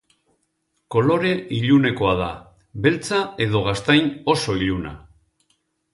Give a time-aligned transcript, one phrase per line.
[0.95, 2.31] Kolore ilunekoa da,
[2.87, 4.99] beltza edo gaztain oso iluna.